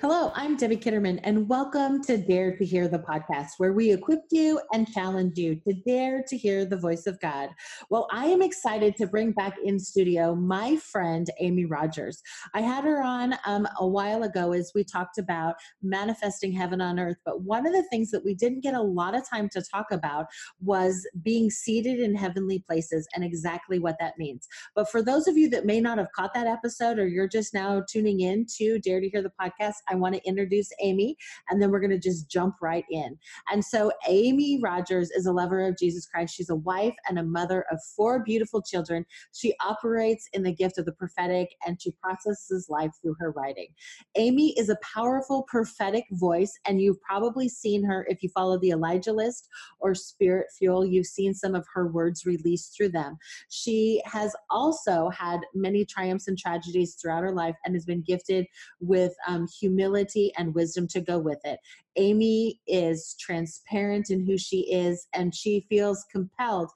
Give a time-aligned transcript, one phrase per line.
[0.00, 4.20] Hello, I'm Debbie Kitterman, and welcome to Dare to Hear the podcast, where we equip
[4.30, 7.48] you and challenge you to dare to hear the voice of God.
[7.90, 12.22] Well, I am excited to bring back in studio my friend Amie Rogers.
[12.54, 17.00] I had her on um, a while ago as we talked about manifesting heaven on
[17.00, 19.62] earth, but one of the things that we didn't get a lot of time to
[19.62, 20.26] talk about
[20.60, 24.46] was being seated in heavenly places and exactly what that means.
[24.76, 27.52] But for those of you that may not have caught that episode or you're just
[27.52, 31.16] now tuning in to Dare to Hear the podcast, I want to introduce Amie,
[31.48, 33.18] and then we're going to just jump right in.
[33.50, 36.34] And so, Amie Rogers is a lover of Jesus Christ.
[36.34, 39.04] She's a wife and a mother of four beautiful children.
[39.32, 43.68] She operates in the gift of the prophetic and she processes life through her writing.
[44.16, 48.70] Amie is a powerful prophetic voice, and you've probably seen her if you follow the
[48.70, 49.48] Elijah list
[49.80, 50.84] or Spirit Fuel.
[50.84, 53.16] You've seen some of her words released through them.
[53.48, 58.46] She has also had many triumphs and tragedies throughout her life and has been gifted
[58.80, 61.58] with um, humility and wisdom to go with it.
[61.96, 66.70] Amie is transparent in who she is, and she feels compelled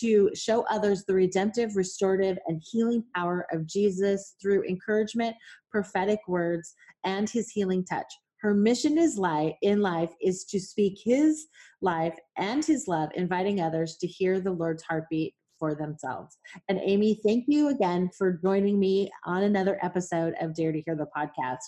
[0.00, 5.36] to show others the redemptive, restorative, and healing power of Jesus through encouragement,
[5.70, 8.12] prophetic words, and his healing touch.
[8.40, 11.46] Her mission is life in life is to speak his
[11.80, 16.36] life and his love, inviting others to hear the Lord's heartbeat for themselves.
[16.68, 20.96] And Amie, thank you again for joining me on another episode of Dare to Hear
[20.96, 21.58] the podcast.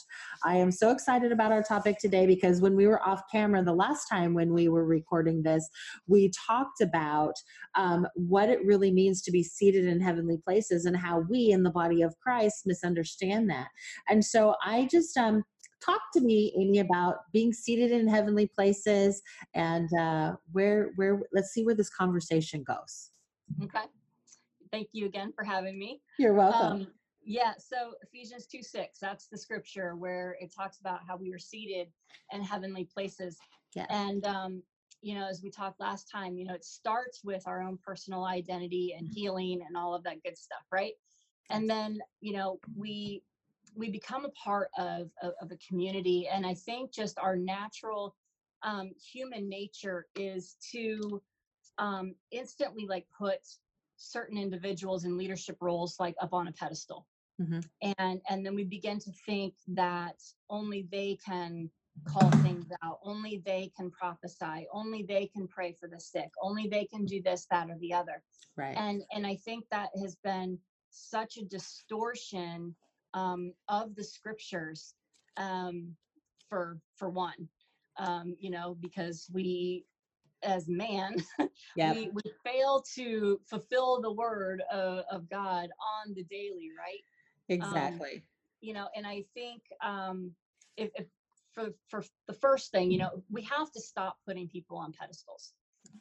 [0.45, 3.73] I am so excited about our topic today because when we were off camera the
[3.73, 5.69] last time when we were recording this,
[6.07, 7.35] we talked about
[7.77, 11.63] um, what it really means to be seated in heavenly places and how we in
[11.63, 13.69] the body of Christ misunderstand that.
[14.09, 15.43] And so I just um,
[15.85, 19.23] talk to me amie about being seated in heavenly places
[19.55, 23.10] and uh, where where let's see where this conversation goes
[23.63, 23.85] Okay.
[24.73, 26.01] Thank you again for having me.
[26.19, 26.83] You're welcome.
[26.83, 26.87] Um,
[27.25, 31.39] yeah, so Ephesians 2 6, that's the scripture where it talks about how we are
[31.39, 31.89] seated
[32.33, 33.39] in heavenly places.
[33.75, 33.87] Yeah.
[33.91, 34.63] And, um,
[35.03, 38.25] you know, as we talked last time, you know, it starts with our own personal
[38.25, 39.15] identity and mm-hmm.
[39.15, 40.93] healing and all of that good stuff, right?
[41.51, 43.23] And then, you know, we
[43.77, 46.29] we become a part of, of, of a community.
[46.33, 48.17] And I think just our natural
[48.63, 51.23] um, human nature is to
[51.81, 53.41] um, instantly like put
[53.97, 57.07] certain individuals in leadership roles like up on a pedestal.
[57.41, 57.61] Mm-hmm.
[57.99, 60.17] and and then we begin to think that
[60.51, 61.71] only they can
[62.07, 66.69] call things out only they can prophesy only they can pray for the sick only
[66.69, 68.23] they can do this that or the other.
[68.59, 68.77] Right.
[68.77, 70.59] And and i think that has been
[70.91, 72.75] such a distortion
[73.15, 74.95] um, of the scriptures
[75.39, 75.97] um,
[76.49, 77.49] for for one
[77.97, 79.87] um, you know because we
[80.43, 81.17] as man
[81.77, 81.97] yep.
[81.97, 85.69] we, we fail to fulfill the word of, of god
[86.05, 88.23] on the daily right um, exactly um,
[88.61, 90.31] you know and i think um
[90.77, 91.07] if, if
[91.53, 95.53] for for the first thing you know we have to stop putting people on pedestals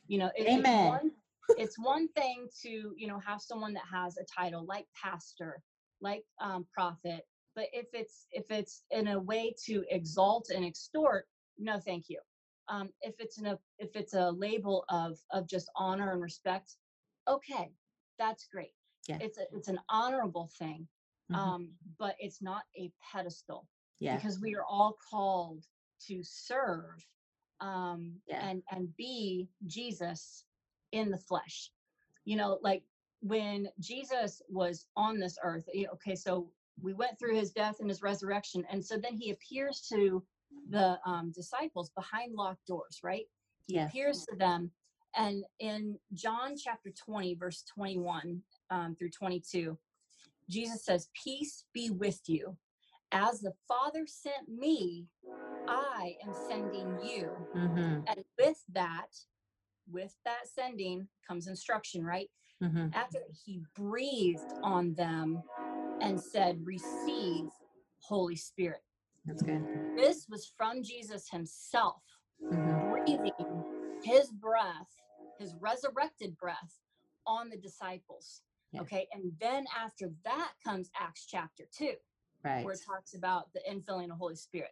[0.07, 0.65] you know it, Amen.
[0.65, 1.11] It's, one,
[1.57, 5.61] it's one thing to you know have someone that has a title like pastor
[6.01, 11.25] like um, prophet but if it's if it's in a way to exalt and extort
[11.57, 12.19] no thank you
[12.69, 16.75] um, if it's in a if it's a label of of just honor and respect
[17.27, 17.71] okay
[18.17, 18.73] that's great
[19.07, 19.17] yeah.
[19.21, 20.87] it's a, it's an honorable thing
[21.31, 21.39] mm-hmm.
[21.39, 23.67] um, but it's not a pedestal
[23.99, 24.15] yeah.
[24.15, 25.65] because we are all called
[26.07, 27.05] to serve
[27.61, 28.47] um, yeah.
[28.47, 30.45] and and be jesus
[30.91, 31.71] in the flesh
[32.25, 32.83] you know like
[33.21, 36.49] when jesus was on this earth okay so
[36.81, 40.23] we went through his death and his resurrection and so then he appears to
[40.69, 43.25] the um, disciples behind locked doors, right?
[43.67, 43.89] He yes.
[43.89, 44.71] appears to them.
[45.15, 49.77] And in John chapter 20, verse 21 um, through 22,
[50.49, 52.57] Jesus says, Peace be with you.
[53.11, 55.07] As the Father sent me,
[55.67, 57.29] I am sending you.
[57.55, 58.01] Mm-hmm.
[58.07, 59.07] And with that,
[59.89, 62.29] with that sending comes instruction, right?
[62.63, 62.87] Mm-hmm.
[62.93, 65.41] After he breathed on them
[66.01, 67.45] and said, Receive
[67.99, 68.81] Holy Spirit.
[69.29, 69.63] That's good.
[69.95, 72.01] This was from Jesus himself,
[72.43, 72.89] mm-hmm.
[72.89, 73.63] breathing
[74.03, 74.89] his breath,
[75.37, 76.79] his resurrected breath
[77.27, 78.41] on the disciples.
[78.71, 78.81] Yeah.
[78.81, 79.07] Okay.
[79.13, 81.91] And then after that comes Acts chapter 2,
[82.43, 82.65] right.
[82.65, 84.71] where it talks about the infilling of the Holy Spirit.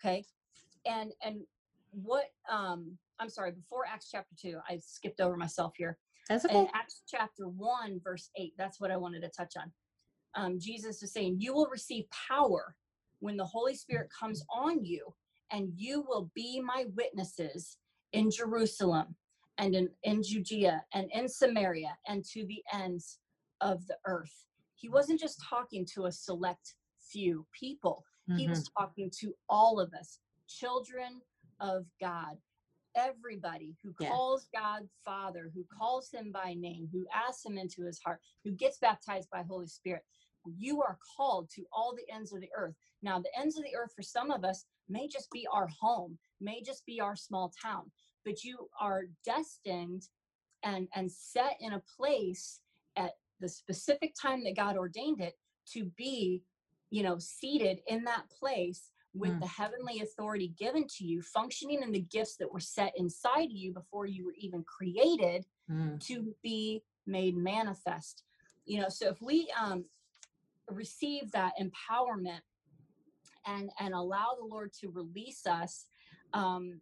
[0.00, 0.24] Okay.
[0.86, 1.40] And, and
[1.90, 5.98] what, um, I'm sorry, before Acts chapter 2, I skipped over myself here.
[6.30, 6.58] That's okay.
[6.58, 9.70] In Acts chapter 1, verse 8, that's what I wanted to touch on.
[10.34, 12.74] Um, Jesus is saying, You will receive power
[13.20, 15.14] when the Holy Spirit comes on you,
[15.50, 17.78] and you will be my witnesses
[18.12, 19.16] in Jerusalem
[19.58, 23.18] and in, in Judea and in Samaria and to the ends
[23.60, 24.44] of the earth.
[24.76, 26.74] He wasn't just talking to a select
[27.12, 28.04] few people.
[28.36, 28.82] he was Mm-hmm.
[28.84, 30.18] talking to all of us
[30.48, 31.20] children
[31.60, 32.36] of god
[32.96, 37.98] everybody who calls god father who calls him by name who asks him into his
[38.04, 40.02] heart who gets baptized by holy spirit
[40.46, 43.76] you are called to all the ends of the earth now the ends of the
[43.76, 47.52] earth for some of us may just be our home may just be our small
[47.62, 47.90] town
[48.24, 50.08] but you are destined
[50.64, 52.60] and and set in a place
[52.96, 55.34] at the specific time that god ordained it
[55.66, 56.42] to be
[56.90, 59.40] you know seated in that place with Mm.
[59.40, 63.72] the heavenly authority given to you functioning in the gifts that were set inside you
[63.72, 65.98] before you were even created Mm.
[66.06, 68.22] to be made manifest
[68.64, 69.84] you know so if we um
[70.70, 72.40] receive that empowerment
[73.46, 75.86] and and allow the lord to release us
[76.34, 76.80] um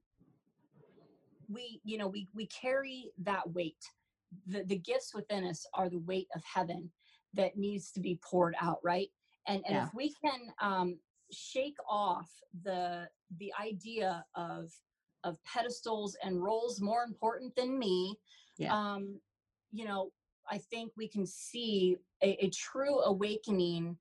[1.49, 3.77] we you know we we carry that weight
[4.47, 6.91] the the gifts within us are the weight of heaven
[7.35, 9.09] that needs to be poured out right
[9.47, 9.85] and and Yeah.
[9.87, 10.99] if we can um
[11.33, 12.31] shake off
[12.63, 14.73] the the idea of
[15.25, 18.15] of pedestals and roles more important than me
[18.59, 18.73] Yeah.
[18.77, 19.21] um
[19.73, 20.11] you know
[20.51, 23.97] i think we can see a, a true awakening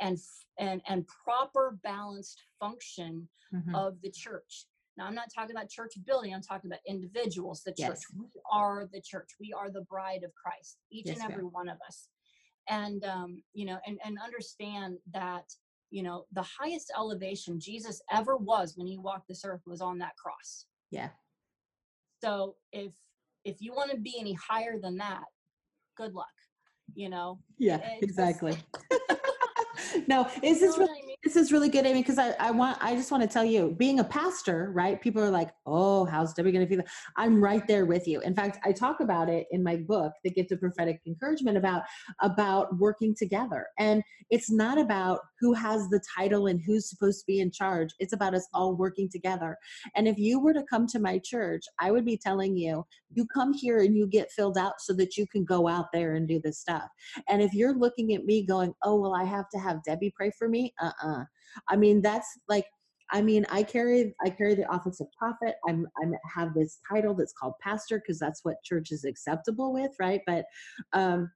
[0.00, 0.18] and
[0.58, 3.74] and and proper balanced function Mhm.
[3.74, 4.66] of the church
[4.96, 8.04] now i'm not talking about church building i'm talking about individuals the church Yes.
[8.16, 11.32] we are the church we are the bride of christ each Yes, and ma'am.
[11.32, 12.08] every one of us
[12.68, 15.44] and um you know and and understand that
[15.90, 19.98] you know the highest elevation jesus ever was when he walked this earth was on
[19.98, 21.10] that cross Yeah.
[22.22, 22.92] so if
[23.44, 25.24] if you want to be any higher than that
[25.98, 26.26] good luck
[26.94, 28.56] you know Yeah, It- it's just- exactly.
[30.08, 31.07] no, is this really what I mean?
[31.24, 33.74] This is really good, Amie, because I, I want I just want to tell you,
[33.76, 35.00] being a pastor, right?
[35.02, 36.80] People are like, oh, how's Debbie gonna feel?
[37.16, 38.20] I'm right there with you.
[38.20, 41.82] In fact, I talk about it in my book, The Gift of Prophetic Encouragement, about
[42.22, 43.66] about working together.
[43.80, 47.90] And it's not about who has the title and who's supposed to be in charge.
[47.98, 49.56] It's about us all working together.
[49.96, 53.26] And if you were to come to my church, I would be telling you, you
[53.26, 56.28] come here and you get filled out so that you can go out there and
[56.28, 56.88] do this stuff.
[57.28, 60.30] And if you're looking at me going, oh, well, I have to have Debbie pray
[60.38, 61.24] for me, uh uh
[61.68, 62.66] I mean, that's like,
[63.10, 65.54] I mean, I carry I carry the office of prophet.
[65.68, 69.92] I'm I'm have this title that's called pastor because that's what church is acceptable with,
[69.98, 70.20] right?
[70.26, 70.44] But
[70.92, 71.30] um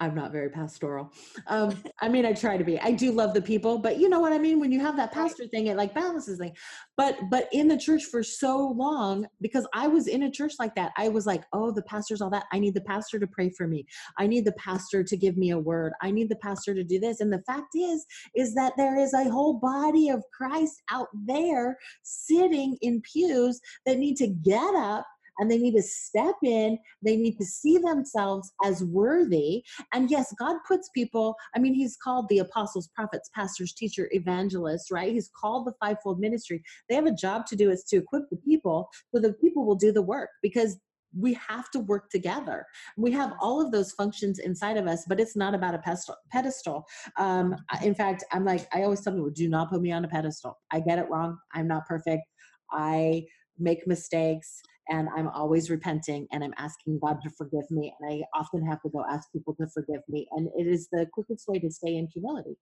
[0.00, 1.12] I'm not very pastoral.
[1.48, 2.78] Um, I mean, I try to be.
[2.80, 4.60] I do love the people, but you know what I mean.
[4.60, 6.54] When you have that pastor thing, it like balances thing.
[6.96, 10.74] But but in the church for so long, because I was in a church like
[10.76, 12.44] that, I was like, oh, the pastor's all that.
[12.52, 13.86] I need the pastor to pray for me.
[14.18, 15.92] I need the pastor to give me a word.
[16.00, 17.20] I need the pastor to do this.
[17.20, 21.76] And the fact is, is that there is a whole body of Christ out there
[22.02, 25.06] sitting in pews that need to get up
[25.38, 26.78] and they need to step in.
[27.02, 29.64] They need to see themselves as worthy.
[29.92, 34.90] And yes, God puts people, I mean, He's called the apostles, prophets, pastors, teacher, evangelists,
[34.90, 35.12] right?
[35.12, 36.62] He's called the fivefold ministry.
[36.88, 39.76] They have a job to do, is to equip the people so the people will
[39.76, 40.78] do the work because
[41.16, 42.66] we have to work together.
[42.96, 45.82] We have all of those functions inside of us, but it's not about a
[46.30, 46.84] pedestal.
[47.18, 50.08] Um, in fact, I'm like, I always tell people, do not put me on a
[50.08, 50.58] pedestal.
[50.70, 51.38] I get it wrong.
[51.54, 52.22] I'm not perfect.
[52.70, 53.24] I
[53.58, 57.92] make mistakes and I'm always repenting and I'm asking God to forgive me.
[58.00, 60.26] And I often have to go ask people to forgive me.
[60.32, 62.56] And it is the quickest way to stay in humility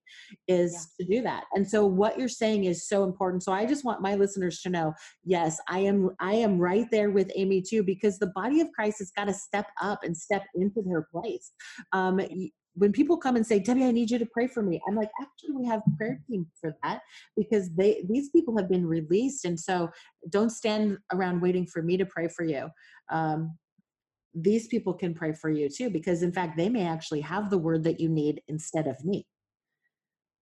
[0.47, 1.45] is to do that.
[1.53, 3.43] And so what you're saying is so important.
[3.43, 4.93] So I just want my listeners to know,
[5.23, 8.99] yes, I am I am right there with Amie too, because the body of Christ
[8.99, 11.51] has got to step up and step into their place.
[11.93, 12.19] Um,
[12.77, 15.09] when people come and say, Debbie, I need you to pray for me, I'm like,
[15.19, 17.01] actually, we have prayer team for that
[17.35, 19.89] because they these people have been released, and so
[20.29, 22.69] don't stand around waiting for me to pray for you.
[23.09, 23.57] Um,
[24.35, 27.57] these people can pray for you too, because in fact, they may actually have the
[27.57, 29.25] word that you need instead of me.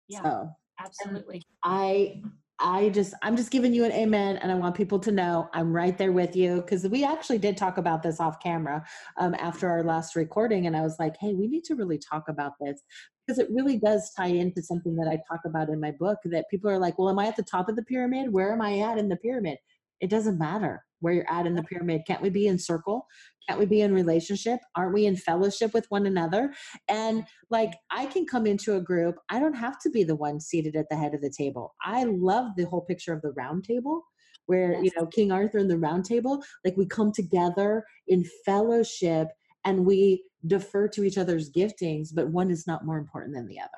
[0.09, 0.23] Yeah.
[0.23, 0.49] So
[0.81, 2.21] absolutely I
[2.61, 5.73] I just I'm just giving you an amen and I want people to know I'm
[5.73, 8.84] right there with you because we actually did talk about this off camera
[9.18, 12.28] um, after our last recording and I was like, hey, we need to really talk
[12.28, 12.80] about this
[13.26, 16.49] because it really does tie into something that I talk about in my book that
[16.49, 18.32] people are like, well, am I at the top of the pyramid?
[18.32, 19.58] Where am I at in the pyramid?
[20.00, 22.02] It doesn't matter where you're at in the pyramid.
[22.06, 23.06] Can't we be in circle?
[23.46, 24.58] Can't we be in relationship?
[24.75, 26.54] Aren't we in fellowship with one another?
[26.88, 30.40] And like I can come into a group, I don't have to be the one
[30.40, 31.75] seated at the head of the table.
[31.84, 34.02] I love the whole picture of the round table
[34.46, 39.28] where, you know, King Arthur and the round table, like we come together in fellowship
[39.64, 43.61] and we defer to each other's giftings, but one is not more important than the
[43.61, 43.70] other.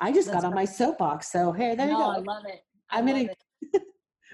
[0.00, 1.30] I just That's got on my soapbox.
[1.30, 2.10] So here, there no, you go.
[2.10, 2.60] I love it.
[2.90, 3.84] I I'm love gonna-.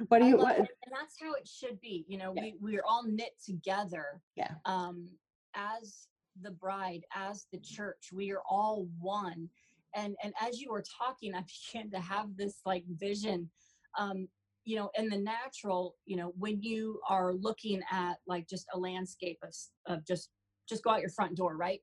[0.09, 0.52] What do you what?
[0.59, 0.69] it.
[0.85, 2.05] And that's how it should be.
[2.09, 2.43] You know, Yeah.
[2.43, 4.23] we we're all knit together.
[4.37, 4.55] Yeah.
[4.64, 5.09] Um,
[5.55, 6.07] as
[6.40, 9.49] the bride, as the church, we are all one.
[9.95, 13.49] and and as you were talking i began to have this like vision
[13.99, 14.28] um
[14.67, 18.78] you know in the natural you know when you are looking at like just a
[18.78, 19.55] landscape of,
[19.87, 20.28] of just
[20.69, 21.81] just go out your front door right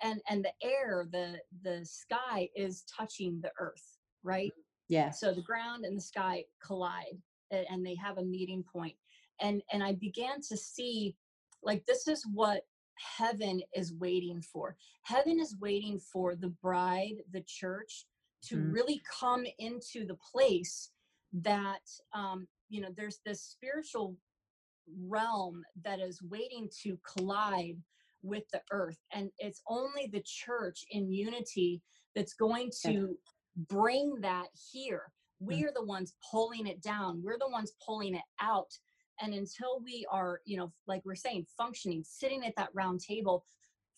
[0.00, 4.52] and and the air the the sky is touching the earth right
[4.88, 7.18] yeah so the ground and the sky collide
[7.50, 8.94] and they have a meeting point.
[9.40, 11.16] And and i began to see
[11.62, 12.62] like this is what
[13.18, 14.76] heaven is waiting for.
[15.02, 18.06] Heaven is waiting for the bride the church
[18.44, 18.72] to mm.
[18.72, 20.90] really come into the place
[21.32, 24.16] that um you know there's this spiritual
[25.06, 27.76] realm that is waiting to collide
[28.22, 28.98] with the earth.
[29.12, 31.82] And it's only the church in unity
[32.14, 33.16] that's going to
[33.68, 35.68] bring that here we mm.
[35.68, 37.22] are the ones pulling it down.
[37.24, 38.72] We're the ones pulling it out.
[39.20, 43.44] And until we are you know like we're saying functioning sitting at that round table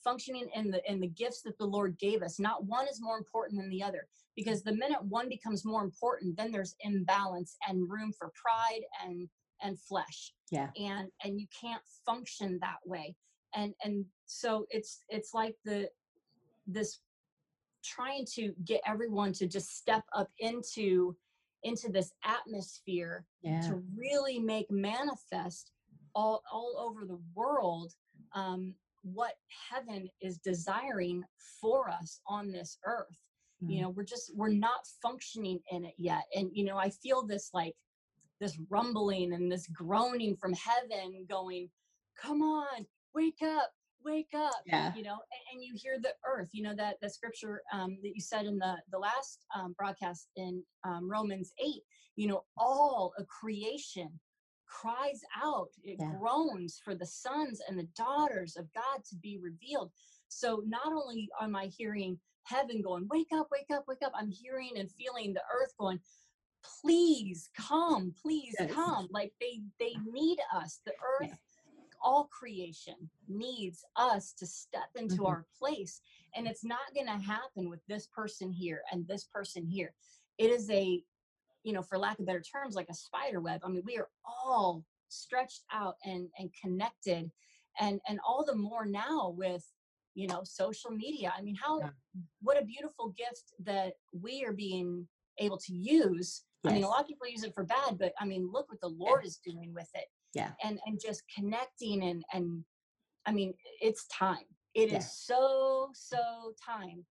[0.03, 3.19] functioning in the in the gifts that the lord gave us not one is more
[3.19, 4.07] important than the other.
[4.35, 9.29] Because the minute one becomes more important then there's imbalance and room for pride and
[9.63, 10.33] and flesh.
[10.51, 10.69] Yeah.
[10.77, 13.15] And and you can't function that way.
[13.55, 15.89] And and so it's it's like the
[16.67, 16.99] this
[17.85, 21.17] trying to get everyone to just step up into
[21.65, 23.61] into this atmosphere yeah.
[23.61, 25.71] to really make manifest
[26.15, 27.93] all all over the world
[28.35, 29.35] um, what
[29.71, 31.23] heaven is desiring
[31.61, 33.19] for us on this earth
[33.63, 33.73] mm-hmm.
[33.73, 37.27] you know we're just we're not functioning in it yet and you know i feel
[37.27, 37.75] this like
[38.41, 41.69] this rumbling and this groaning from heaven going
[42.21, 43.71] come on wake up
[44.05, 47.09] wake up yeah you know and, and, you hear the earth you know that the
[47.09, 51.83] scripture um, that you said in the the last um, broadcast in um, romans 8
[52.17, 54.09] you know all of creation
[54.67, 56.13] cries out it yeah.
[56.19, 59.91] groans for the sons and the daughters of god to be revealed
[60.29, 64.31] so not only am i hearing heaven going wake up wake up wake up i'm
[64.31, 66.01] hearing and feeling the earth going
[66.81, 68.71] please come please yes.
[68.73, 71.35] come like they they need us the earth yeah
[72.03, 72.95] all creation
[73.29, 75.27] needs us to step into mm-hmm.
[75.27, 76.01] our place.
[76.35, 79.95] And it's not going to happen with this person here and this person here.
[80.39, 81.03] It is a,
[81.63, 83.61] you know, for lack of better terms, like a spider web.
[83.65, 87.31] I mean, we are all stretched out and and connected
[87.79, 89.65] and and all the more now with
[90.15, 91.89] you know social media i mean how yeah.
[92.41, 95.07] what a beautiful gift that we are being
[95.39, 96.71] able to use yes.
[96.71, 98.81] i mean a lot of people use it for bad but i mean look what
[98.81, 100.51] the lord is doing with it yeah.
[100.63, 102.65] and and just connecting and and
[103.27, 104.47] i mean it's time.
[104.75, 104.99] It yeah.
[104.99, 107.05] is so so time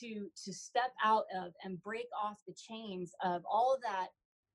[0.00, 4.08] to to step out of and break off the chains of all that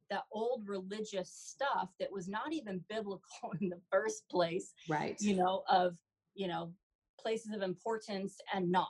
[0.09, 5.17] that old religious stuff that was not even biblical in the first place right.
[5.19, 5.95] you know of
[6.35, 6.71] you know
[7.19, 8.87] places of importance and not.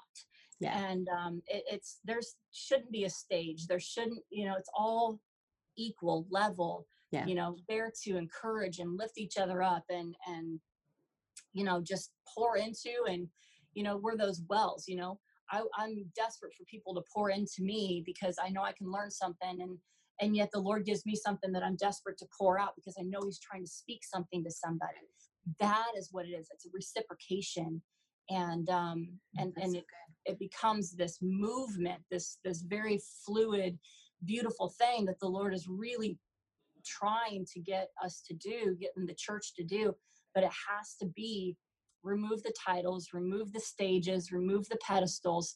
[0.60, 0.78] Yeah.
[0.78, 3.68] And um it, it's there's shouldn't be a stage.
[3.68, 5.20] There shouldn't you know it's all
[5.78, 7.26] equal level yeah.
[7.26, 10.60] you know there to encourage and lift each other up and and
[11.54, 13.28] you know just pour into and
[13.74, 15.20] you know we're those wells you know?
[15.52, 19.12] I, i'm desperate for people to pour into me because i know i can learn
[19.12, 19.78] something and
[20.22, 23.04] and yet the lord gives me something that i'm desperate to pour out because i
[23.04, 24.98] know he's trying to speak something to somebody.
[25.60, 26.48] That is what it is.
[26.54, 27.82] It's a reciprocation
[28.30, 29.86] and um mm, and That's and it,
[30.26, 33.78] it becomes this movement this this very fluid
[34.26, 36.18] beautiful thing that the lord is really
[36.86, 39.96] trying to get us to do, getting the church to do,
[40.34, 41.56] but it has to be
[42.04, 45.56] remove the titles, remove the stages, remove the pedestals,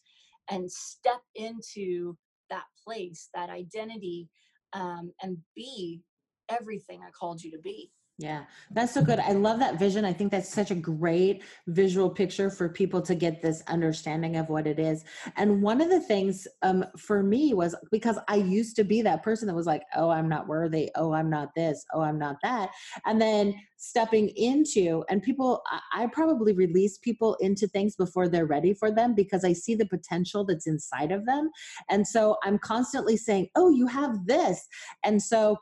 [0.50, 2.16] and step into
[2.50, 4.30] that place, that identity,
[4.74, 6.02] um, and be
[6.50, 7.92] everything I called you to be.
[8.20, 9.20] Yeah, that's so good.
[9.20, 10.04] I love that vision.
[10.04, 14.50] I think that's such a great visual picture for people to get this understanding of
[14.50, 15.04] what it is.
[15.36, 19.22] And one of the things um, for me was because I used to be that
[19.22, 20.90] person that was like, oh, I'm not worthy.
[20.96, 21.86] Oh, I'm not this.
[21.94, 22.72] Oh, I'm not that.
[23.06, 25.62] And then stepping into, and people,
[25.94, 29.86] I probably release people into things before they're ready for them because I see the
[29.86, 31.52] potential that's inside of them.
[31.88, 34.68] And so I'm constantly saying, oh, you have this.
[35.04, 35.58] And so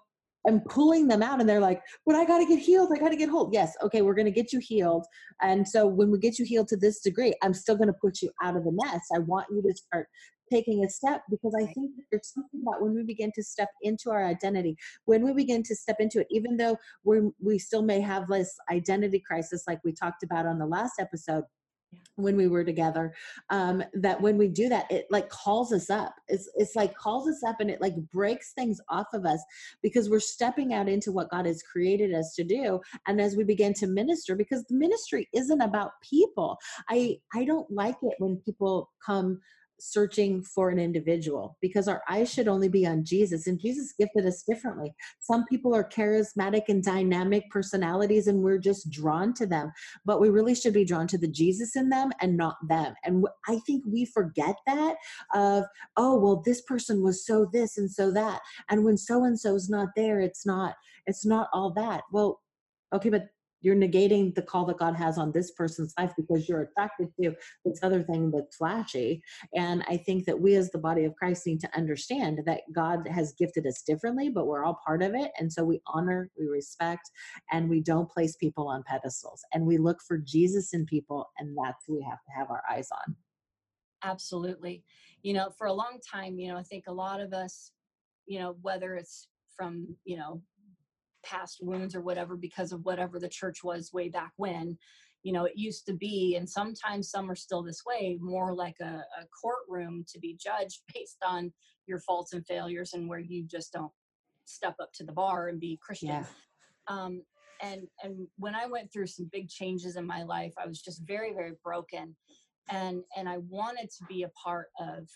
[0.47, 2.91] I'm pulling them out and they're like, but I got to get healed.
[2.93, 3.49] I got to get whole.
[3.51, 3.73] Yes.
[3.81, 4.01] Okay.
[4.01, 5.05] We're going to get you healed.
[5.41, 8.21] And so when we get you healed to this degree, I'm still going to put
[8.21, 9.01] you out of the mess.
[9.15, 10.07] I want you to start
[10.51, 14.11] taking a step because I think there's something about when we begin to step into
[14.11, 17.99] our identity, when we begin to step into it, even though we we still may
[17.99, 21.43] have this identity crisis like we talked about on the last episode,
[22.15, 23.13] when we were together
[23.49, 26.15] um that when we do that it like calls us up.
[26.27, 29.43] It's it's like calls us up and it like breaks things off of us
[29.81, 33.43] because we're stepping out into what god has created us to do and as we
[33.43, 36.57] begin to minister because the ministry isn't about people.
[36.89, 39.39] I i don't like it when people come
[39.79, 44.25] searching for an individual because our eyes should only be on Jesus and Jesus gifted
[44.25, 44.93] us differently.
[45.19, 49.71] Some people are charismatic and dynamic personalities and we're just drawn to them,
[50.05, 52.93] but we really should be drawn to the Jesus in them and not them.
[53.03, 54.95] And I think we forget that
[55.33, 55.65] of
[55.97, 59.69] oh well this person was so this and so that and when so and so's
[59.69, 62.03] not there it's not it's not all that.
[62.11, 62.41] Well,
[62.93, 63.27] okay, but
[63.65, 67.33] you're negating the call that God has on this person's life because you're attracted to
[67.65, 69.23] this other thing that's flashy.
[69.55, 73.07] And I think that we as the body of Christ need to understand that God
[73.07, 75.31] has gifted us differently, but we're all part of it.
[75.39, 77.09] And so we honor, we respect,
[77.51, 79.41] and we don't place people on pedestals.
[79.51, 82.61] And we look for Jesus in people, and that's who we have to have our
[82.71, 83.15] eyes on.
[84.03, 84.83] Absolutely.
[85.23, 87.71] You know, for a long time, you know, I think a lot of us,
[88.27, 90.43] you know, whether it's from, you know,
[91.25, 94.77] past wounds or whatever because of whatever the church was way back when.
[95.23, 98.75] You know it used to be and sometimes some are still this way more like
[98.79, 101.51] a, a courtroom to be judged based on
[101.87, 103.91] your faults and failures and where you just don't
[104.45, 106.09] step up to the bar and be christian.
[106.09, 106.25] Yeah.
[106.87, 107.23] um,
[107.63, 111.01] and and when i went through some big changes in my life i was just
[111.07, 112.15] very very broken.
[112.69, 115.07] And and i wanted to be a part of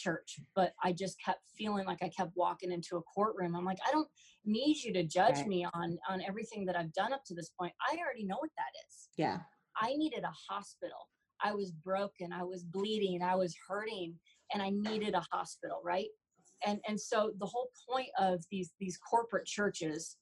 [0.00, 3.54] church, but I just kept feeling like I kept walking into a courtroom.
[3.54, 4.08] I'm like, I don't
[4.44, 5.46] need you to judge right.
[5.46, 7.72] me on on everything that I've done up to this point.
[7.90, 9.08] I already know what that is.
[9.16, 9.38] Yeah.
[9.80, 11.08] I needed a hospital.
[11.42, 14.14] I was broken, I was bleeding, I was hurting,
[14.52, 16.08] and I needed a hospital, right?
[16.66, 20.16] And and so the whole point of these these corporate churches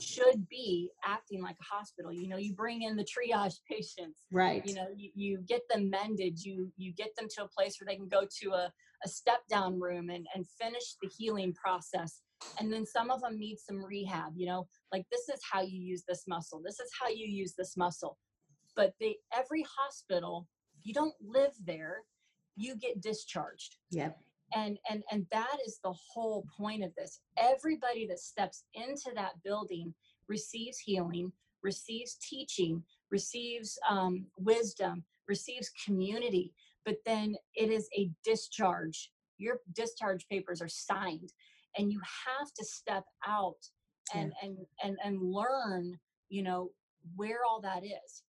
[0.00, 2.12] should be acting like a hospital.
[2.12, 4.64] You know you bring in the triage patients right.
[4.64, 7.86] you know you, you get them mended you you get them to a place where
[7.86, 8.72] they can go to a,
[9.04, 12.20] a step down room and and finish the healing process.
[12.60, 15.80] And then some of them need some rehab you know like this is how you
[15.80, 18.18] use this muscle this is how you use this muscle.
[18.76, 20.46] But they every hospital
[20.82, 22.02] you don't live there
[22.56, 23.76] you get discharged.
[23.90, 24.18] Yep
[24.54, 27.20] and and and that is the whole point of this.
[27.36, 29.94] Everybody that steps into that building
[30.28, 31.32] receives healing
[31.62, 36.52] receives teaching receives um, wisdom receives community.
[36.84, 39.10] But then it is a discharge.
[39.36, 41.32] Your discharge papers are signed
[41.76, 43.58] and you have to step out
[44.14, 44.48] and yeah.
[44.48, 46.70] and and and learn you know
[47.16, 48.22] where all that is.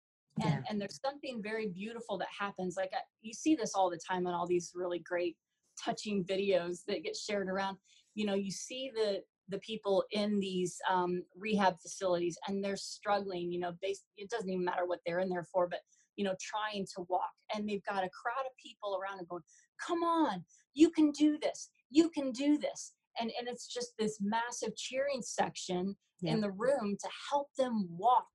[0.43, 0.61] And yeah.
[0.69, 2.77] and there's something very beautiful that happens.
[2.77, 5.37] Like I, you see this all the time on all these really great
[5.83, 7.77] touching videos that get shared around
[8.15, 13.53] you know you see the the people in these um, rehab facilities and they're struggling
[13.53, 15.81] you know they it doesn't even matter what they're in there for but
[16.17, 19.43] you know trying to walk and they've got a crowd of people around and going
[19.85, 20.43] come on
[20.75, 25.23] you can do this you can do this and and it's just this massive cheering
[25.23, 26.33] section yeah.
[26.33, 28.27] in the room to help them walk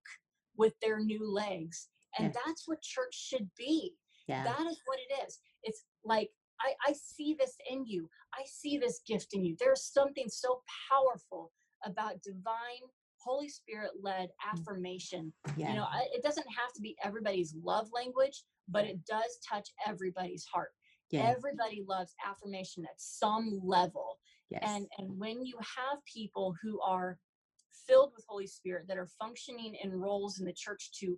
[0.58, 2.41] with their new legs and yeah.
[2.45, 3.95] that's what church should be
[4.27, 4.43] yeah.
[4.43, 6.30] that is what it is it's like
[6.62, 8.10] I, I see this in you.
[8.34, 9.56] I see this gift in you.
[9.60, 11.52] There's something so powerful
[11.86, 14.52] about divine Holy Spirit led mm.
[14.52, 15.34] affirmation.
[15.56, 15.69] Yeah.
[15.69, 19.69] You know, I, it doesn't have to be everybody's love language, but it does touch
[19.88, 20.69] everybody's heart.
[21.12, 21.34] Yeah.
[21.36, 24.17] Everybody loves affirmation at some level.
[24.50, 24.63] Yes.
[24.65, 27.17] And and when you have people who are
[27.88, 31.17] filled with Holy Spirit that are functioning in roles in the church to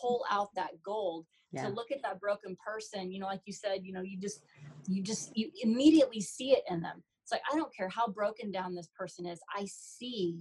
[0.00, 1.62] pull out that gold, yeah.
[1.62, 4.42] to look at that broken person you know like you said you know you just
[4.86, 7.02] you just you immediately see it in them.
[7.22, 10.38] It's like i don't care how broken down this person is i see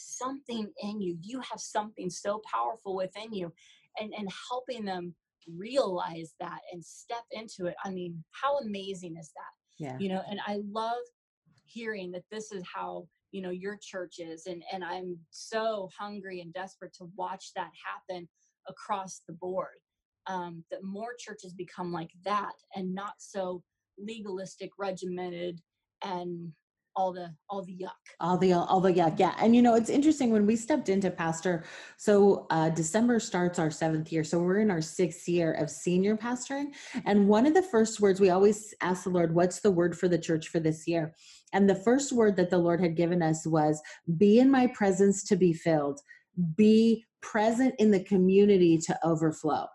[0.00, 1.18] something in you.
[1.20, 3.52] You have something so powerful within you
[4.00, 5.14] and and helping them
[5.56, 7.74] realize that and step into it.
[7.84, 9.84] I mean how amazing is that?
[9.84, 9.96] Yeah.
[9.98, 11.02] You know and i love
[11.64, 16.40] hearing that this is how you know your church is and and i'm so hungry
[16.40, 18.28] and desperate to watch that happen
[18.68, 19.78] across the board
[20.28, 23.62] um, that more churches become like that and not so
[23.98, 25.60] legalistic, regimented,
[26.04, 26.52] and
[26.98, 27.90] all the all the yuck.
[28.18, 29.34] All the all the yuck yeah.
[29.38, 31.64] And you know it's interesting when we stepped into pastor
[31.96, 36.16] so uh december starts our seventh year so we're in our sixth year of senior
[36.16, 36.72] pastoring.
[37.06, 40.08] And one of the first words we always ask the lord what's the word for
[40.08, 41.14] the church for this year?
[41.52, 43.80] And the first word that the lord had given us was
[44.16, 46.00] be in my presence to be filled
[46.56, 49.66] be present in the community to overflow.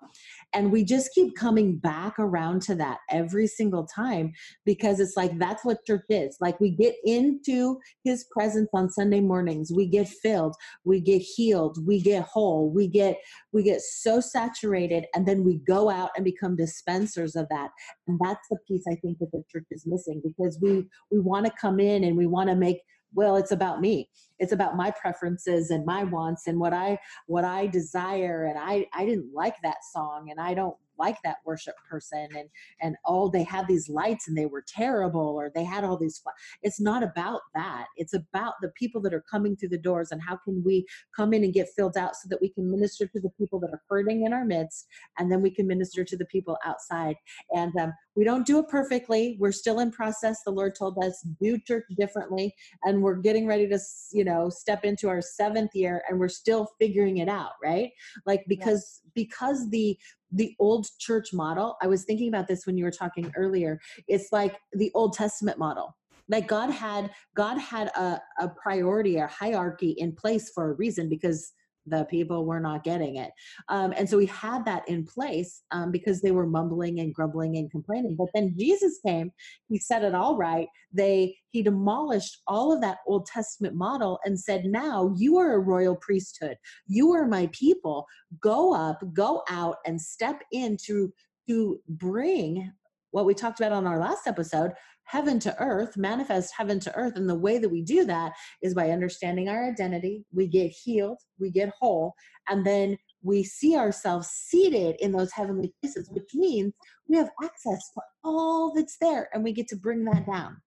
[0.54, 4.32] And we just keep coming back around to that every single time
[4.66, 6.38] because it's like that's what church is.
[6.40, 11.86] Like we get into his presence on Sunday mornings, we get filled, we get healed,
[11.86, 13.18] we get whole, we get
[13.52, 17.72] we get so saturated and then we go out and become dispensers of that.
[18.08, 21.46] And that's the piece I think that the church is missing because we we want
[21.46, 22.82] to come in and we want to make
[23.14, 24.10] well it's about me.
[24.40, 26.98] It's about my preferences and my wants and what i
[27.28, 28.46] what i desire.
[28.46, 32.50] And i i didn't like that song and i don't like that worship person and
[32.82, 36.22] and oh they had these lights and they were terrible or they had all these
[36.62, 37.88] it's not about that.
[37.98, 41.34] It's about the people that are coming through the doors and how can we come
[41.34, 43.82] in and get filled out so that we can minister to the people that are
[43.90, 47.16] hurting in our midst and then we can minister to the people outside.
[47.52, 49.38] And um, we don't do it perfectly.
[49.40, 52.54] We're still in process the lord told us do church differently
[52.84, 53.80] and we're getting ready to
[54.12, 57.92] you know step into our seventh year and we're still figuring it out right?
[58.26, 59.98] Like because because the
[60.32, 64.32] the old church model i was thinking about this when you were talking earlier it's
[64.32, 65.96] like the old testament model.
[66.30, 71.10] Like god had god had a, a priority a hierarchy in place for a reason
[71.10, 71.52] because
[71.86, 73.32] the people were not getting it.
[73.70, 77.58] Um, and so we had that in place um, because they were mumbling and grumbling
[77.58, 78.16] and complaining.
[78.18, 79.32] But then Jesus came,
[79.70, 80.68] he said it all right.
[80.94, 85.60] They he demolished all of that Old Testament model and said, Now you are a
[85.60, 86.58] royal priesthood.
[86.88, 88.06] You are my people.
[88.42, 91.12] Go up, go out, and step into
[91.48, 92.72] to bring
[93.14, 94.72] what we talked about on our last episode
[95.06, 97.16] heaven to earth, manifest heaven to earth.
[97.16, 100.26] And the way that we do that is by understanding our identity.
[100.34, 102.14] We get healed, we get whole,
[102.50, 106.74] and then we see ourselves seated in those heavenly places, which means
[107.08, 110.58] we have access to all that's there and we get to bring that down.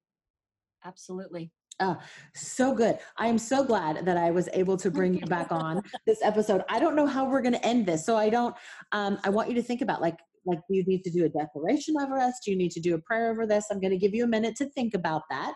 [0.84, 1.50] Absolutely.
[1.80, 1.98] Oh,
[2.34, 2.98] so good.
[3.18, 6.62] I am so glad that I was able to bring you back on this episode.
[6.70, 8.06] I don't know how we're going to end this.
[8.06, 8.54] So I don't,
[8.92, 11.28] um, I want you to think about like, like do you need to do a
[11.28, 13.66] declaration over us do you need to do a prayer over this?
[13.70, 15.54] I'm going to give you a minute to think about that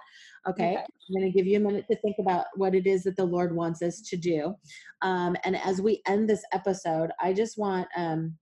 [0.49, 0.77] okay, okay.
[0.77, 3.25] i'm going to give you a minute to think about what it is that the
[3.25, 4.55] lord wants us to do.
[5.03, 8.37] Um, and as we end this episode i just want um,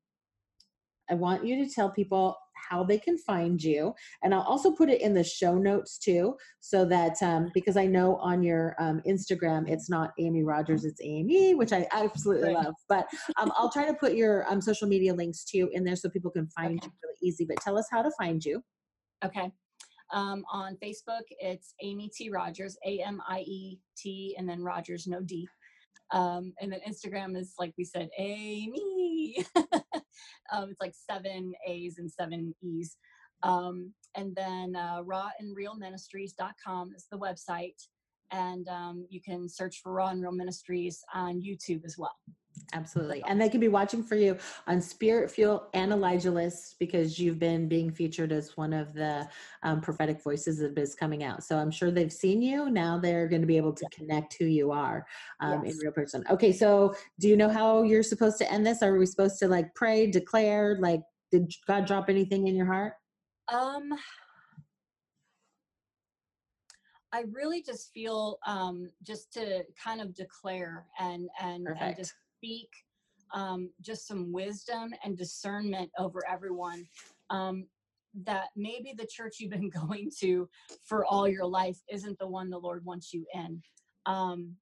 [1.10, 2.36] i want you to tell people
[2.68, 3.94] how they can find you.
[4.22, 7.86] And I'll also put it in the show notes too, so that um, because I
[7.86, 12.74] know on your um, Instagram it's not Amie Rogers, it's Amy, which I absolutely love.
[12.88, 16.08] But um, I'll try to put your um, social media links too in there so
[16.08, 16.86] people can find okay.
[16.86, 17.44] you really easy.
[17.44, 18.62] But tell us how to find you.
[19.24, 19.50] Okay.
[20.10, 22.30] Um, on Facebook, it's Amie T.
[22.30, 25.46] Rogers, A M I E T, and then Rogers, no D.
[26.12, 29.44] Um, and then Instagram is like we said, Amy.
[30.52, 32.96] um, it's like seven A's and seven E's.
[33.42, 37.76] Um, and then uh, rawandrealministries.com is the website.
[38.30, 42.16] And um, you can search for Raw and Real Ministries on YouTube as well.
[42.72, 43.22] Absolutely.
[43.26, 44.36] And they can be watching for you
[44.66, 49.28] on Spirit Fuel and Elijah List because you've been being featured as one of the
[49.62, 51.42] um, prophetic voices that is coming out.
[51.44, 52.68] So I'm sure they've seen you.
[52.68, 55.06] Now they're going to be able to connect who you are
[55.40, 55.74] um, yes.
[55.74, 56.24] in real person.
[56.30, 56.52] Okay.
[56.52, 58.82] So do you know how you're supposed to end this?
[58.82, 62.94] Are we supposed to like pray, declare, like, did God drop anything in your heart?
[63.52, 63.92] Um,
[67.12, 72.68] I really just feel um, just to kind of declare and and, and just speak
[73.32, 76.86] um, just some wisdom and discernment over everyone.
[77.30, 77.66] Um,
[78.24, 80.48] that maybe the church you've been going to
[80.84, 83.62] for all your life isn't the one the Lord wants you in.
[84.06, 84.54] Um,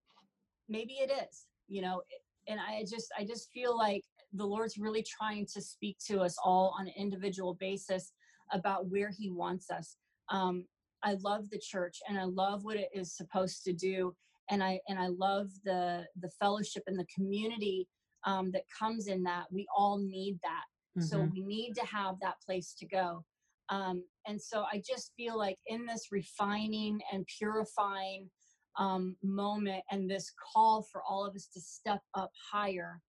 [0.69, 2.03] maybe it is, you know,
[2.49, 6.37] and I just I just feel like the Lord's really trying to speak to us
[6.45, 8.13] all on an individual basis
[8.53, 9.97] about where He wants us.
[10.29, 10.67] Um,
[11.03, 14.15] I love the church and I love what it is supposed to do
[14.51, 17.89] and I and I love the the fellowship and the community
[18.25, 19.45] um, that comes in that.
[19.51, 20.65] We all need that,
[20.99, 21.07] mm-hmm.
[21.07, 23.25] so we need to have that place to go.
[23.69, 28.31] Um, and so I just feel like in this refining and purifying
[28.79, 33.01] um, moment and this call for all of us to step up higher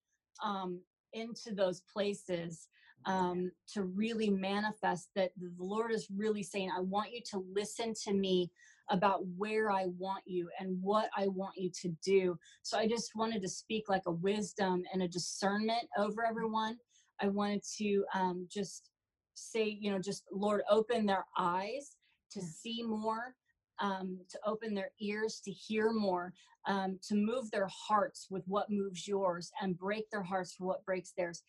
[0.44, 0.80] um,
[1.12, 2.68] into those places
[3.06, 7.94] um, to really manifest that the Lord is really saying, I want you to listen
[8.04, 8.50] to me
[8.90, 12.38] about where I want you and what I want you to do.
[12.62, 16.78] So I just wanted to speak like a wisdom and a discernment over everyone.
[17.20, 18.90] I wanted to um, just
[19.34, 21.96] say, you know, just Lord, open their eyes
[22.32, 23.34] to see more,
[23.80, 26.32] um, to open their ears to hear more,
[26.66, 30.84] um, to move their hearts with what moves yours, and break their hearts for what
[30.84, 31.42] breaks theirs,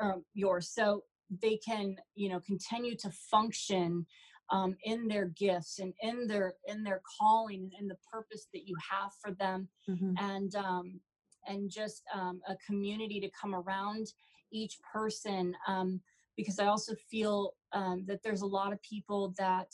[0.00, 0.68] um, yours.
[0.68, 1.04] So
[1.42, 4.06] they can, you know, continue to function
[4.50, 8.66] um, in their gifts and in their in their calling and in the purpose that
[8.66, 10.12] you have for them mm-hmm.
[10.18, 11.00] and um,
[11.46, 14.06] and just um, a community to come around
[14.52, 16.00] each person um,
[16.36, 19.68] because i also feel um, that there's a lot of people that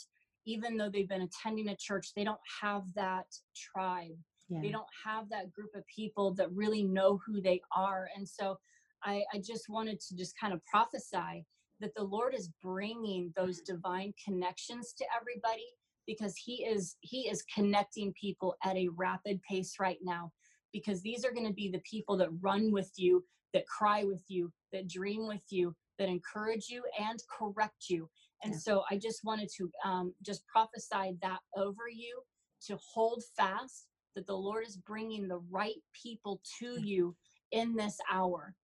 [0.47, 4.17] even though they've been attending a church they don't have that tribe
[4.49, 4.61] yeah.
[4.61, 8.59] they don't have that group of people that really know who they are and so
[9.05, 11.45] I, I just wanted to just kind of prophesy
[11.81, 13.75] that the Lord is bringing those mm-hmm.
[13.75, 15.67] divine connections to everybody
[16.07, 20.31] because he is he is connecting people at a rapid pace right now
[20.73, 24.23] because these are going to be the people that run with you that cry with
[24.29, 28.09] you that dream with you that encourage you and correct you.
[28.45, 28.61] And Yeah.
[28.61, 32.23] so I just wanted to um, just prophesy that over you
[32.67, 37.17] to hold fast that the Lord is bringing the right people to you
[37.53, 38.55] in this hour.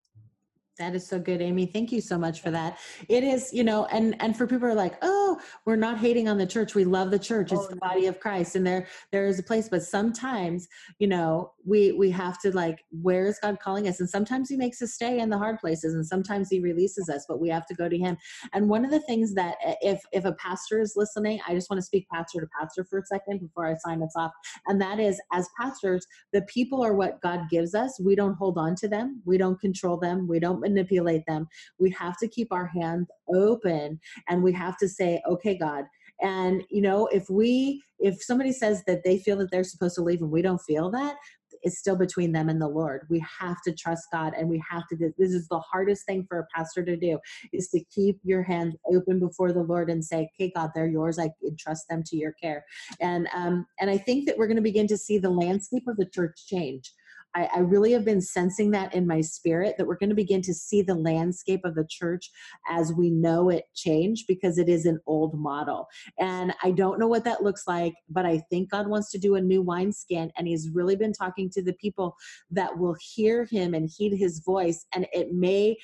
[0.79, 1.67] That is so good, Amie.
[1.67, 2.79] Thank you so much for that.
[3.09, 6.29] It is, you know, and and for people who are like, oh, we're not hating
[6.29, 6.75] on the church.
[6.75, 7.53] We love the church.
[7.53, 9.69] It's Oh, the body of Christ, and there there is a place.
[9.69, 10.69] But sometimes,
[11.01, 13.99] you know, we we have to like, where is God calling us?
[13.99, 17.25] And sometimes He makes us stay in the hard places, and sometimes He releases us.
[17.29, 18.17] But we have to go to Him.
[18.53, 21.79] And one of the things that if if a pastor is listening, I just want
[21.79, 24.33] to speak pastor to pastor for a second before I sign us off.
[24.69, 28.01] And that is, as pastors, the people are what God gives us.
[28.01, 29.23] We don't hold on to them.
[29.25, 30.29] We don't control them.
[30.29, 31.47] We don't manipulate them.
[31.79, 35.85] We have to keep our hands open and we have to say, okay, God.
[36.21, 40.03] And, you know, if we, if somebody says that they feel that they're supposed to
[40.03, 41.17] leave and we don't feel that,
[41.63, 43.07] it's still between them and the Lord.
[43.11, 46.39] We have to trust God and we have to, this is the hardest thing for
[46.39, 47.19] a pastor to do
[47.53, 51.19] is to keep your hands open before the Lord and say, okay, God, they're yours.
[51.19, 52.65] I entrust them to your care
[53.01, 55.97] and um, and I think that we're going to begin to see the landscape of
[55.97, 56.93] the church change.
[57.35, 60.43] I, I really have been sensing that in my spirit that we're going to begin
[60.43, 62.31] to see the landscape of the church
[62.69, 65.89] as we know it change because it is an old model.
[66.19, 69.35] And I don't know what that looks like, but I think God wants to do
[69.35, 72.17] a new wineskin, and He's really been talking to the people
[72.51, 74.87] that will hear Him and heed His voice.
[74.95, 75.77] And it may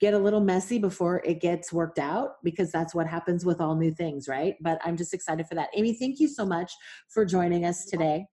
[0.00, 3.74] get a little messy before it gets worked out because that's what happens with all
[3.74, 4.54] new things, right?
[4.60, 5.70] But I'm just excited for that.
[5.76, 6.70] Amie, thank you so much
[7.08, 8.26] for joining us today.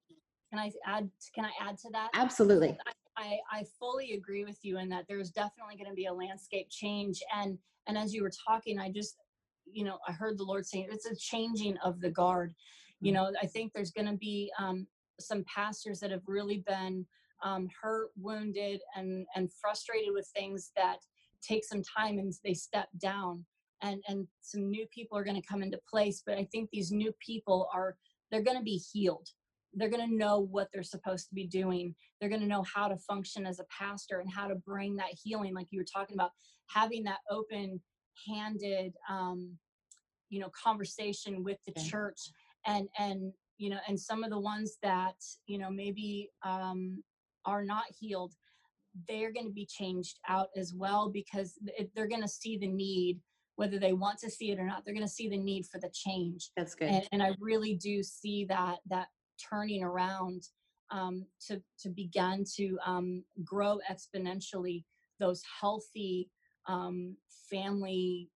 [0.53, 1.09] Can I add?
[1.33, 2.11] Can I add to that?
[2.13, 2.77] Absolutely.
[3.17, 6.67] I, I fully agree with you in that there's definitely going to be a landscape
[6.69, 9.17] change and and as you were talking i just
[9.71, 12.55] you know i heard the lord saying it's a changing of the guard
[13.01, 13.15] you Mm.
[13.15, 14.87] know i think there's going to be um,
[15.19, 17.05] some pastors that have really been
[17.43, 20.97] um, hurt wounded and and frustrated with things that
[21.41, 23.45] take some time and they step down
[23.83, 26.91] and and some new people are going to come into place but i think these
[26.91, 27.95] new people are
[28.31, 29.29] they're going to be healed
[29.75, 32.87] they're going to know what they're supposed to be doing they're going to know how
[32.87, 36.15] to function as a pastor and how to bring that healing like you were talking
[36.15, 36.31] about
[36.67, 37.79] having that open
[38.27, 39.57] handed um
[40.29, 41.83] you know conversation with the Yeah.
[41.83, 42.19] church
[42.65, 47.03] and and you know and some of the ones that you know maybe um
[47.45, 48.33] are not healed
[49.07, 51.57] they're going to be changed out as well because
[51.95, 53.19] they're going to see the need
[53.55, 55.79] whether they want to see it or not they're going to see the need for
[55.79, 56.89] the change That's good.
[56.89, 59.07] and, and I really do see that that
[59.37, 60.43] turning around
[60.91, 64.83] um, to to begin to um, grow exponentially
[65.19, 66.29] those healthy
[66.67, 67.15] um,
[67.49, 68.29] family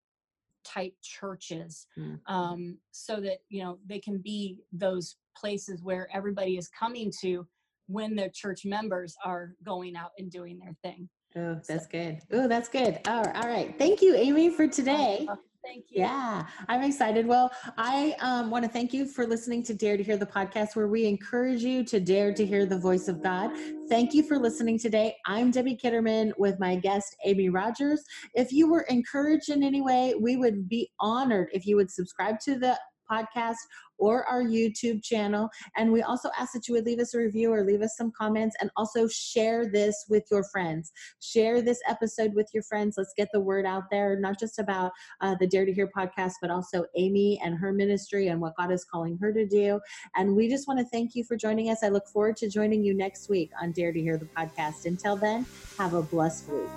[0.63, 2.19] type churches Mm.
[2.27, 7.47] um, so that you know they can be those places where everybody is coming to
[7.87, 12.19] when their church members are going out and doing their thing Oh, that's good.
[12.31, 12.99] Oh, that's good.
[13.07, 13.35] All right.
[13.35, 13.77] All right.
[13.77, 15.27] Thank you, Amie, for today.
[15.63, 17.25] Thank you Yeah, I'm excited.
[17.25, 20.75] Well, I um, want to thank you for listening to Dare to Hear the podcast,
[20.75, 23.51] where we encourage you to dare to hear the voice of God.
[23.89, 25.15] Thank you for listening today.
[25.25, 28.01] I'm Debbie Kitterman with my guest, Amie Rogers.
[28.33, 32.39] If you were encouraged in any way, we would be honored if you would subscribe
[32.41, 32.77] to the
[33.09, 33.55] podcast
[33.97, 35.49] or our YouTube channel.
[35.75, 38.11] And we also ask that you would leave us a review or leave us some
[38.11, 40.91] comments and also share this with your friends.
[41.19, 42.95] Share this episode with your friends.
[42.97, 44.91] Let's get the word out there, not just about
[45.21, 48.71] uh, the Dare to Hear podcast, but also Amie and her ministry and what God
[48.71, 49.79] is calling her to do.
[50.15, 51.83] And we just want to thank you for joining us.
[51.83, 54.85] I look forward to joining you next week on Dare to Hear the podcast.
[54.85, 55.45] Until then,
[55.77, 56.69] have a blessed week.